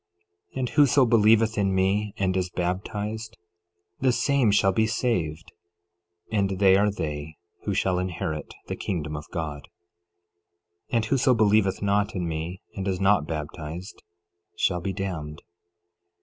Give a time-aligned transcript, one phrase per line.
[0.53, 3.37] 11:33 And whoso believeth in me, and is baptized,
[3.99, 5.51] the same shall be saved;
[6.31, 7.35] and they are they
[7.65, 9.65] who shall inherit the kingdom of God.
[10.89, 14.01] 11:34 And whoso believeth not in me, and is not baptized,
[14.57, 15.43] shall be damned.